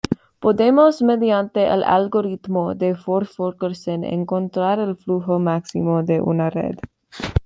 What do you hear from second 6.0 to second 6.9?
de una red.